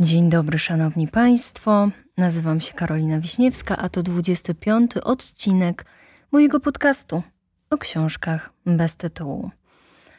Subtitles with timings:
[0.00, 1.90] Dzień dobry, szanowni państwo.
[2.16, 5.84] Nazywam się Karolina Wiśniewska, a to 25 odcinek
[6.32, 7.22] mojego podcastu
[7.70, 9.50] o książkach bez tytułu.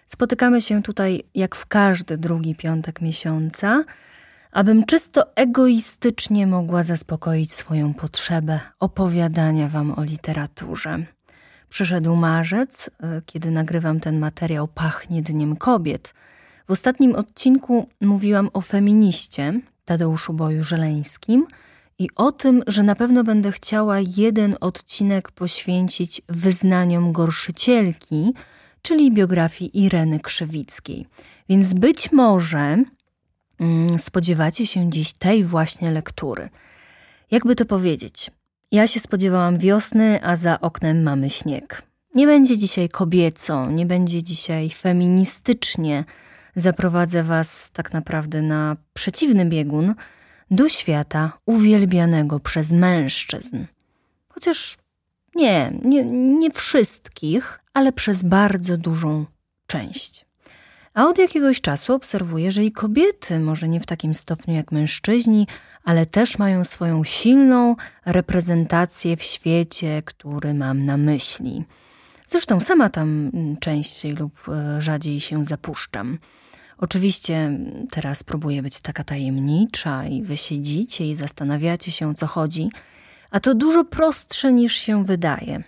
[0.08, 3.84] Spotykamy się tutaj jak w każdy drugi piątek miesiąca,
[4.52, 11.00] abym czysto egoistycznie mogła zaspokoić swoją potrzebę opowiadania Wam o literaturze.
[11.70, 16.13] Przyszedł marzec, e, kiedy nagrywam ten materiał Pachnie Dniem Kobiet.
[16.68, 21.48] W ostatnim odcinku mówiłam o feminiście Tadeuszu Boju Żeleńskim
[22.00, 28.34] i o tym, że na pewno będę chciała jeden odcinek poświęcić wyznaniom gorszycielki,
[28.82, 31.08] czyli biografii Ireny Krzywickiej.
[31.50, 32.84] Więc być może
[33.60, 36.50] mm, spodziewacie się dziś tej właśnie lektury.
[37.32, 38.32] Jakby to powiedzieć?
[38.72, 41.84] Ja się spodziewałam wiosny, a za oknem mamy śnieg.
[42.16, 46.05] Nie będzie dzisiaj kobieco, nie będzie dzisiaj feministycznie.
[46.55, 49.96] Zaprowadzę Was tak naprawdę na przeciwny biegun
[50.52, 53.66] do świata uwielbianego przez mężczyzn.
[54.30, 54.77] Chociaż
[55.35, 56.05] nie, nie,
[56.40, 59.26] nie wszystkich, ale przez bardzo dużą
[59.68, 60.26] część.
[60.94, 65.47] A od jakiegoś czasu obserwuję, że i kobiety, może nie w takim stopniu jak mężczyźni,
[65.83, 71.63] ale też mają swoją silną reprezentację w świecie, który mam na myśli.
[72.31, 76.17] Zresztą sama tam częściej lub e, rzadziej się zapuszczam.
[76.77, 82.69] Oczywiście teraz próbuję być taka tajemnicza i wy siedzicie i zastanawiacie się, o co chodzi,
[83.31, 85.63] a to dużo prostsze niż się wydaje.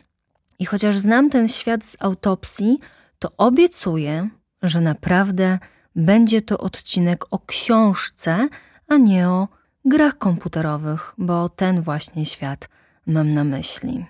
[0.59, 2.79] I chociaż znam ten świat z autopsji,
[3.19, 4.29] to obiecuję,
[4.61, 5.59] że naprawdę
[5.95, 8.47] będzie to odcinek o książce,
[8.87, 9.47] a nie o
[9.85, 12.69] grach komputerowych, bo ten właśnie świat
[13.07, 14.05] mam na myśli.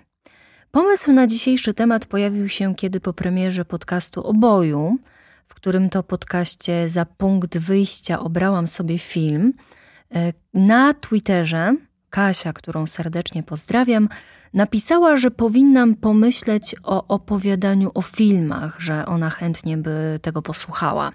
[0.74, 4.96] Pomysł na dzisiejszy temat pojawił się, kiedy po premierze podcastu Oboju,
[5.46, 9.52] w którym to podcaście za punkt wyjścia obrałam sobie film,
[10.14, 11.76] e, na Twitterze
[12.10, 14.08] Kasia, którą serdecznie pozdrawiam,
[14.54, 21.12] napisała, że powinnam pomyśleć o opowiadaniu o filmach, że ona chętnie by tego posłuchała.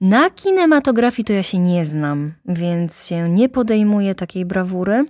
[0.00, 5.04] Na kinematografii to ja się nie znam, więc się nie podejmuję takiej brawury.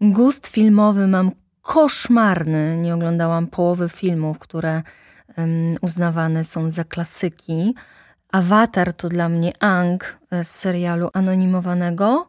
[0.00, 2.76] Gust filmowy mam koszmarny.
[2.76, 4.82] Nie oglądałam połowy filmów, które
[5.36, 7.74] um, uznawane są za klasyki.
[8.32, 12.26] Avatar to dla mnie Ang z serialu anonimowanego, um,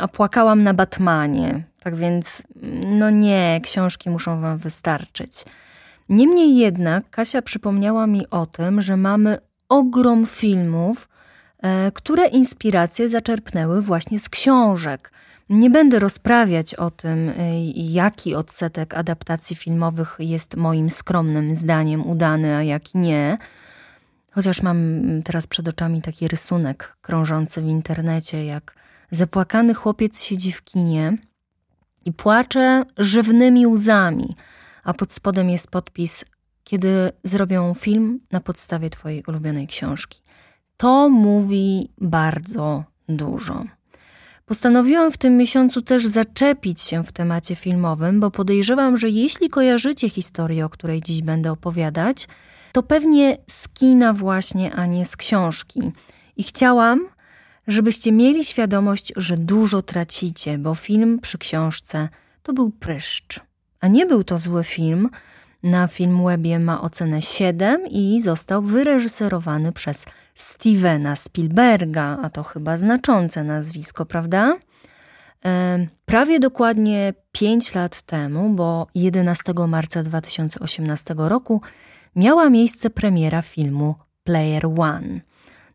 [0.00, 1.62] a płakałam na Batmanie.
[1.80, 2.42] Tak więc,
[2.86, 5.44] no nie, książki muszą Wam wystarczyć.
[6.08, 9.38] Niemniej jednak Kasia przypomniała mi o tym, że mamy
[9.68, 11.08] ogrom filmów,
[11.62, 15.12] e, które inspiracje zaczerpnęły właśnie z książek.
[15.52, 22.56] Nie będę rozprawiać o tym, e, jaki odsetek adaptacji filmowych jest moim skromnym zdaniem udany,
[22.56, 23.36] a jaki nie.
[24.30, 24.78] Chociaż mam
[25.24, 28.74] teraz przed oczami taki rysunek krążący w internecie, jak
[29.10, 31.16] zapłakany chłopiec siedzi w kinie
[32.04, 34.36] i płacze żywnymi łzami,
[34.84, 36.24] a pod spodem jest podpis
[36.64, 40.20] kiedy zrobią film na podstawie Twojej ulubionej książki.
[40.76, 43.64] To mówi bardzo dużo.
[44.46, 50.08] Postanowiłam w tym miesiącu też zaczepić się w temacie filmowym, bo podejrzewam, że jeśli kojarzycie
[50.08, 52.28] historię, o której dziś będę opowiadać,
[52.72, 55.80] to pewnie z kina właśnie, a nie z książki.
[56.36, 57.08] I chciałam,
[57.66, 62.08] żebyście mieli świadomość, że dużo tracicie, bo film przy książce
[62.42, 63.40] to był pryszcz.
[63.80, 65.10] A nie był to zły film,
[65.62, 70.04] na Filmwebie ma ocenę 7 i został wyreżyserowany przez
[70.34, 74.54] Stevena Spielberga, a to chyba znaczące nazwisko, prawda?
[76.06, 81.60] Prawie dokładnie 5 lat temu, bo 11 marca 2018 roku,
[82.16, 83.94] miała miejsce premiera filmu
[84.24, 85.20] Player One.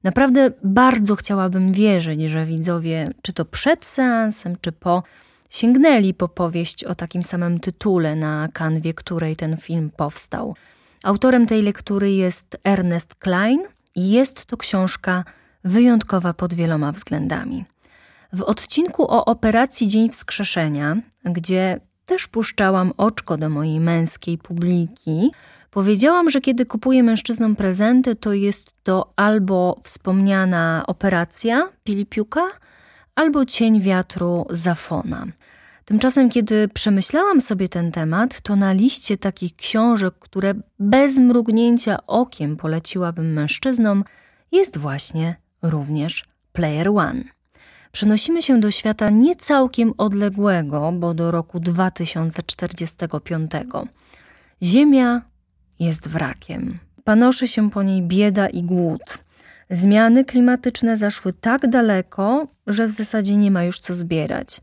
[0.03, 5.03] Naprawdę bardzo chciałabym wierzyć, że widzowie, czy to przed seansem, czy po,
[5.49, 10.55] sięgnęli po powieść o takim samym tytule, na kanwie której ten film powstał.
[11.03, 13.59] Autorem tej lektury jest Ernest Klein
[13.97, 15.23] jest to książka
[15.63, 17.65] wyjątkowa pod wieloma względami.
[18.33, 25.31] W odcinku o operacji Dzień Wskrzeszenia, gdzie też puszczałam oczko do mojej męskiej publiki,
[25.71, 32.41] powiedziałam, że kiedy kupuję mężczyznom prezenty, to jest to albo wspomniana operacja Pilipiuka,
[33.15, 35.25] albo cień wiatru Zafona.
[35.87, 42.57] Tymczasem, kiedy przemyślałam sobie ten temat, to na liście takich książek, które bez mrugnięcia okiem
[42.57, 44.03] poleciłabym mężczyznom,
[44.51, 47.23] jest właśnie również Player One.
[47.91, 53.51] Przenosimy się do świata nie całkiem odległego, bo do roku 2045.
[54.63, 55.21] Ziemia
[55.79, 56.79] jest wrakiem.
[57.03, 59.17] Panoszy się po niej bieda i głód.
[59.69, 64.61] Zmiany klimatyczne zaszły tak daleko, że w zasadzie nie ma już co zbierać.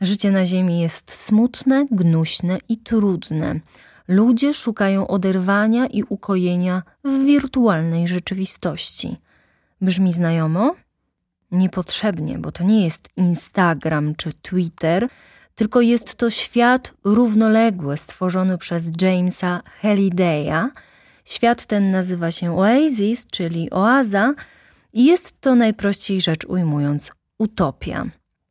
[0.00, 3.60] Życie na Ziemi jest smutne, gnuśne i trudne.
[4.08, 9.16] Ludzie szukają oderwania i ukojenia w wirtualnej rzeczywistości.
[9.80, 10.74] Brzmi znajomo?
[11.50, 15.08] Niepotrzebnie, bo to nie jest Instagram czy Twitter,
[15.54, 20.70] tylko jest to świat równoległy stworzony przez Jamesa Hallidaya.
[21.24, 24.34] Świat ten nazywa się Oasis, czyli oaza,
[24.92, 28.06] i jest to najprościej rzecz ujmując utopia.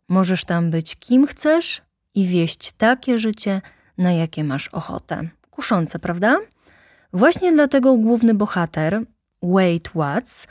[0.10, 1.82] Możesz tam być kim chcesz
[2.16, 3.62] i wieść takie życie,
[3.98, 5.30] na jakie masz ochotę.
[5.52, 6.38] Kuszące, prawda?
[7.14, 9.02] Właśnie dlatego główny bohater,
[9.44, 10.48] Wade Watts,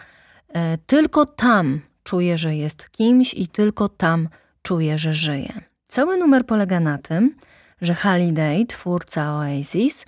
[0.48, 4.28] e, tylko tam czuje, że jest kimś i tylko tam
[4.62, 5.52] czuje, że żyje.
[5.88, 7.34] Cały numer polega na tym,
[7.80, 10.04] że Halliday, twórca Oasis,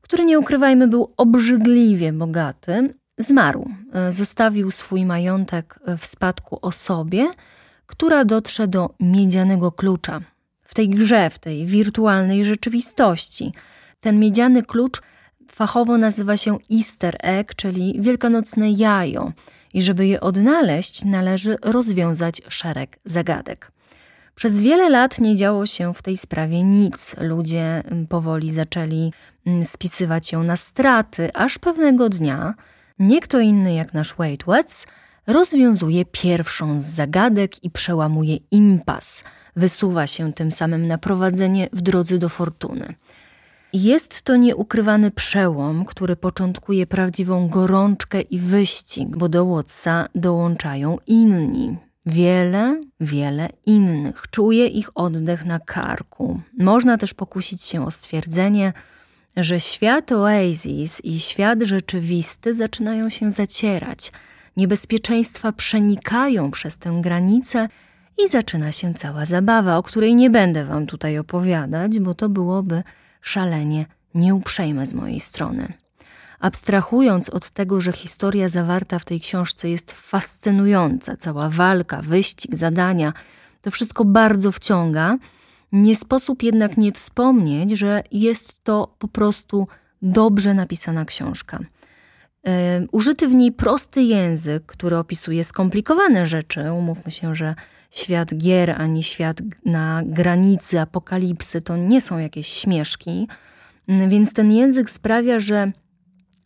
[0.00, 3.70] który nie ukrywajmy był obrzydliwie bogaty, zmarł.
[3.92, 7.26] E, zostawił swój majątek w spadku osobie,
[7.86, 10.20] która dotrze do miedzianego klucza.
[10.62, 13.52] W tej grze, w tej wirtualnej rzeczywistości.
[14.00, 15.02] Ten miedziany klucz
[15.50, 19.32] fachowo nazywa się Easter egg, czyli wielkanocne jajo.
[19.74, 23.72] I żeby je odnaleźć, należy rozwiązać szereg zagadek.
[24.34, 27.16] Przez wiele lat nie działo się w tej sprawie nic.
[27.20, 29.12] Ludzie mm, powoli zaczęli
[29.46, 32.54] mm, spisywać ją na straty, aż pewnego dnia
[32.98, 34.86] nie kto inny jak nasz Wade Watts
[35.26, 39.24] rozwiązuje pierwszą z zagadek i przełamuje impas.
[39.56, 42.94] Wysuwa się tym samym na prowadzenie w drodze do fortuny.
[43.72, 51.76] Jest to nieukrywany przełom, który początkuje prawdziwą gorączkę i wyścig, bo do Wattsa dołączają inni.
[52.06, 54.22] Wiele, wiele innych.
[54.30, 56.40] Czuje ich oddech na karku.
[56.58, 58.72] Można też pokusić się o stwierdzenie,
[59.36, 64.12] że świat Oasis i świat rzeczywisty zaczynają się zacierać.
[64.56, 67.68] Niebezpieczeństwa przenikają przez tę granicę
[68.24, 72.82] i zaczyna się cała zabawa, o której nie będę wam tutaj opowiadać, bo to byłoby
[73.20, 75.72] szalenie nieuprzejme z mojej strony.
[76.40, 83.12] Abstrahując od tego, że historia zawarta w tej książce jest fascynująca, cała walka, wyścig, zadania,
[83.62, 85.18] to wszystko bardzo wciąga,
[85.72, 89.68] nie sposób jednak nie wspomnieć, że jest to po prostu
[90.02, 91.58] dobrze napisana książka.
[92.92, 96.72] Użyty w niej prosty język, który opisuje skomplikowane rzeczy.
[96.72, 97.54] Umówmy się, że
[97.90, 103.28] świat gier ani świat na granicy apokalipsy to nie są jakieś śmieszki.
[104.08, 105.72] Więc ten język sprawia, że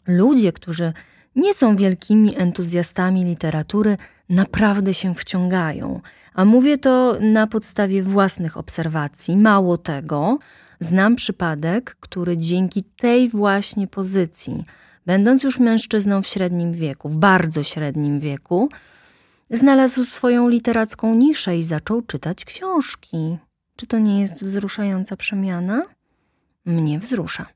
[0.06, 0.92] ludzie, którzy
[1.36, 3.96] nie są wielkimi entuzjastami literatury,
[4.28, 6.00] naprawdę się wciągają.
[6.34, 9.36] A mówię to na podstawie własnych obserwacji.
[9.36, 10.38] Mało tego,
[10.80, 14.64] znam przypadek, który dzięki tej właśnie pozycji,
[15.06, 18.68] będąc już mężczyzną w średnim wieku, w bardzo średnim wieku,
[19.50, 23.38] znalazł swoją literacką niszę i zaczął czytać książki.
[23.76, 25.82] Czy to nie jest wzruszająca przemiana?
[26.64, 27.46] Mnie wzrusza.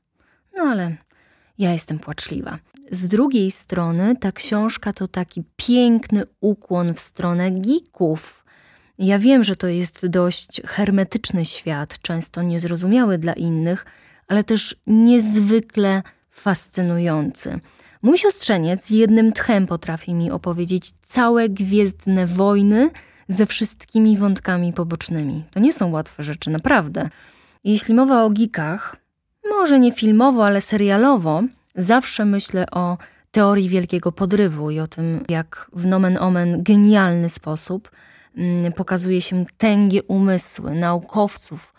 [0.57, 0.95] No ale
[1.57, 2.59] ja jestem płaczliwa.
[2.91, 8.45] Z drugiej strony, ta książka to taki piękny ukłon w stronę geeków.
[8.97, 13.85] Ja wiem, że to jest dość hermetyczny świat, często niezrozumiały dla innych,
[14.27, 16.03] ale też niezwykle
[16.35, 17.59] fascynujący.
[18.01, 22.89] Mój siostrzeniec jednym tchem potrafi mi opowiedzieć całe gwiezdne wojny
[23.27, 25.43] ze wszystkimi wątkami pobocznymi.
[25.51, 27.09] To nie są łatwe rzeczy, naprawdę.
[27.63, 28.95] Jeśli mowa o geekach,
[29.49, 31.43] może nie filmowo, ale serialowo,
[31.75, 32.97] zawsze myślę o
[33.31, 37.91] teorii wielkiego podrywu i o tym, jak w nomen omen genialny sposób
[38.37, 41.73] mm, pokazuje się tęgie umysły naukowców,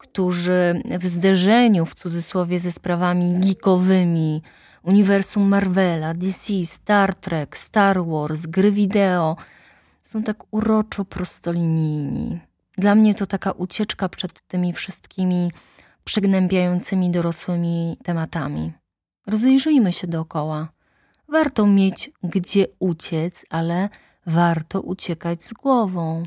[0.00, 4.42] którzy w zderzeniu, w cudzysłowie, ze sprawami geekowymi,
[4.82, 9.36] uniwersum Marvela, DC, Star Trek, Star Wars, gry wideo,
[10.02, 12.40] są tak uroczo prostolinijni.
[12.78, 15.52] Dla mnie to taka ucieczka przed tymi wszystkimi
[16.04, 18.72] przygnębiającymi dorosłymi tematami.
[19.26, 20.68] Rozejrzyjmy się dookoła.
[21.28, 23.88] Warto mieć gdzie uciec, ale
[24.26, 26.22] warto uciekać z głową.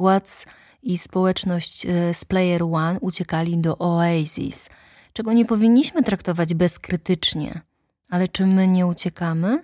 [0.00, 0.46] Watts
[0.84, 4.68] i społeczność e, z Player One uciekali do Oasis,
[5.12, 7.60] czego nie powinniśmy traktować bezkrytycznie.
[8.10, 9.62] Ale czy my nie uciekamy?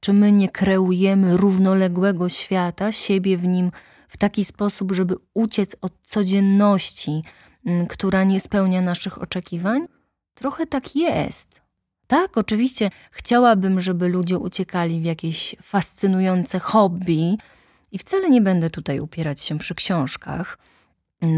[0.00, 3.70] Czy my nie kreujemy równoległego świata, siebie w nim
[4.08, 7.22] w taki sposób, żeby uciec od codzienności,
[7.88, 9.86] która nie spełnia naszych oczekiwań?
[10.34, 11.60] Trochę tak jest.
[12.06, 17.38] Tak, oczywiście chciałabym, żeby ludzie uciekali w jakieś fascynujące hobby,
[17.92, 20.58] i wcale nie będę tutaj upierać się przy książkach,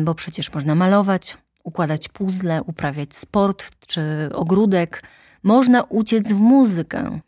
[0.05, 5.03] bo przecież można malować, układać puzzle, uprawiać sport czy ogródek,
[5.43, 7.21] można uciec w muzykę.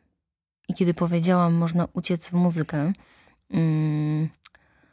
[0.69, 2.93] i kiedy powiedziałam, można uciec w muzykę,
[3.51, 4.29] mm,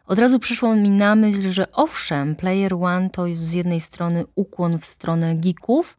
[0.05, 4.79] od razu przyszło mi na myśl, że owszem, Player One to z jednej strony ukłon
[4.79, 5.97] w stronę geeków,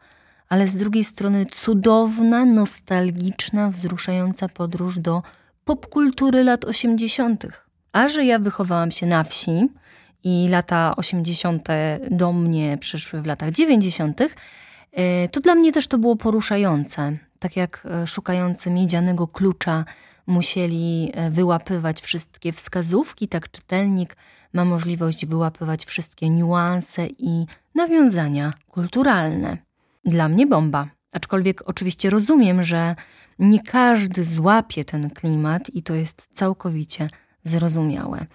[0.48, 5.22] ale z drugiej strony cudowna, nostalgiczna, wzruszająca podróż do
[5.64, 7.46] popkultury lat 80.
[7.92, 9.68] A że ja wychowałam się na wsi
[10.24, 11.68] i lata 80.
[12.10, 14.20] do mnie przyszły w latach 90.,
[14.92, 17.18] e, to dla mnie też to było poruszające.
[17.38, 19.84] Tak jak e, szukający miedzianego klucza
[20.26, 24.16] musieli e, wyłapywać wszystkie wskazówki, tak czytelnik
[24.52, 29.56] ma możliwość wyłapywać wszystkie niuanse i nawiązania kulturalne.
[30.04, 30.88] Dla mnie bomba.
[31.12, 32.96] Aczkolwiek oczywiście rozumiem, że
[33.38, 37.08] nie każdy złapie ten klimat i to jest całkowicie
[37.42, 38.26] zrozumiałe.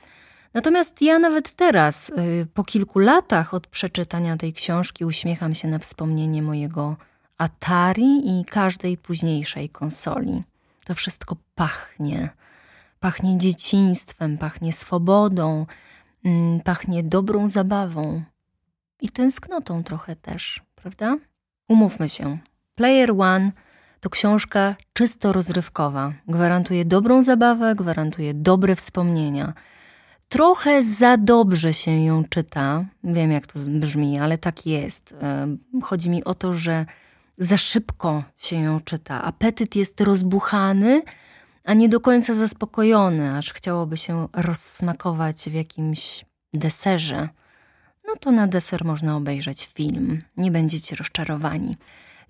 [0.54, 5.80] Natomiast ja nawet teraz, y, po kilku latach od przeczytania tej książki, uśmiecham się na
[5.80, 6.96] wspomnienie mojego
[7.38, 10.44] Atari i każdej późniejszej konsoli.
[10.86, 12.30] To wszystko pachnie.
[13.00, 15.66] Pachnie dzieciństwem, pachnie swobodą,
[16.26, 18.24] mm, pachnie dobrą zabawą
[19.02, 21.18] i tęsknotą trochę też, prawda?
[21.68, 22.38] Umówmy się.
[22.76, 23.52] Player One
[24.06, 26.14] to książka czysto rozrywkowa.
[26.28, 29.54] Gwarantuje dobrą zabawę, gwarantuje dobre wspomnienia.
[30.30, 32.86] Trochę za dobrze się ją czyta.
[33.04, 35.16] Wiem, jak to brzmi, ale tak jest.
[35.84, 36.86] Chodzi mi o to, że
[37.38, 39.24] za szybko się ją czyta.
[39.24, 41.02] Apetyt jest rozbuchany,
[41.64, 47.30] a nie do końca zaspokojony, aż chciałoby się rozsmakować w jakimś deserze.
[48.08, 50.22] No to na deser można obejrzeć film.
[50.38, 51.78] Nie będziecie rozczarowani.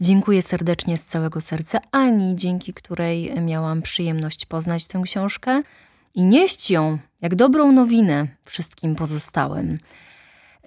[0.01, 5.61] Dziękuję serdecznie z całego serca Ani, dzięki której miałam przyjemność poznać tę książkę
[6.15, 9.79] i nieść ją jak dobrą nowinę wszystkim pozostałym.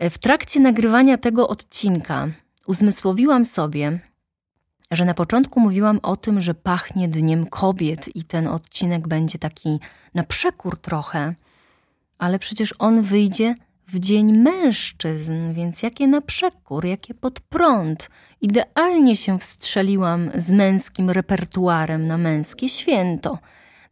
[0.00, 2.28] W trakcie nagrywania tego odcinka
[2.66, 3.98] uzmysłowiłam sobie,
[4.90, 9.80] że na początku mówiłam o tym, że pachnie Dniem Kobiet i ten odcinek będzie taki
[10.14, 11.34] na przekór trochę,
[12.18, 13.54] ale przecież on wyjdzie
[13.88, 18.10] w Dzień Mężczyzn, więc jakie na przekór, jakie pod prąd.
[18.40, 23.38] Idealnie się wstrzeliłam z męskim repertuarem na męskie święto.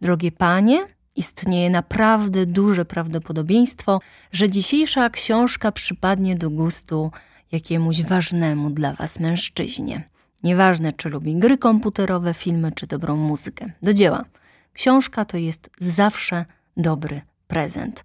[0.01, 4.01] Drogie panie, istnieje naprawdę duże prawdopodobieństwo,
[4.33, 7.11] że dzisiejsza książka przypadnie do gustu
[7.53, 10.03] jakiemuś ważnemu dla was mężczyźnie.
[10.43, 13.73] Nieważne, czy lubi gry komputerowe, filmy, czy dobrą muzykę.
[13.83, 14.25] Do dzieła.
[14.73, 16.45] Książka to jest zawsze
[16.77, 18.05] dobry prezent.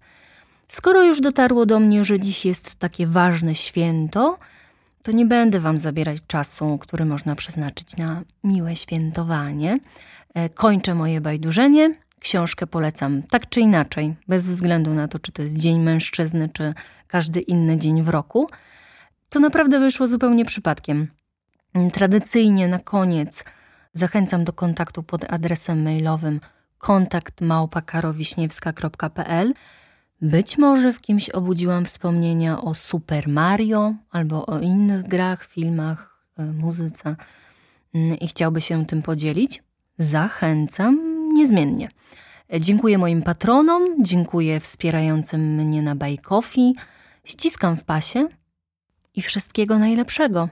[0.72, 4.38] Skoro już dotarło do mnie, że dziś jest takie ważne święto,
[5.02, 9.78] to nie będę Wam zabierać czasu, który można przeznaczyć na miłe świętowanie.
[10.34, 11.94] E, kończę moje bajdurzenie.
[12.20, 16.72] Książkę polecam tak czy inaczej, bez względu na to, czy to jest Dzień Mężczyzny, czy
[17.06, 18.48] każdy inny dzień w roku.
[19.28, 21.08] To naprawdę wyszło zupełnie przypadkiem.
[21.92, 23.44] Tradycyjnie na koniec
[23.94, 26.40] zachęcam do kontaktu pod adresem mailowym
[26.78, 29.54] kontaktmałpakarowiśniewska.pl
[30.22, 36.44] być może w kimś obudziłam wspomnienia o Super Mario albo o innych grach, filmach, e,
[36.44, 37.16] muzyce
[37.94, 39.62] mm, i chciałby się tym podzielić.
[39.98, 40.98] Zachęcam
[41.34, 41.88] niezmiennie.
[42.60, 46.74] Dziękuję moim patronom, dziękuję wspierającym mnie na Coffee,
[47.24, 48.28] ściskam w pasie
[49.14, 50.48] i wszystkiego najlepszego.